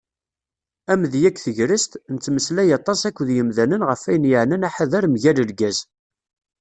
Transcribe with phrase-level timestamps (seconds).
[0.91, 5.77] Amedya deg tegrest: Nettmeslay aṭas akked yimdanen ɣef wayen yeɛnan aḥader mgal lgaz.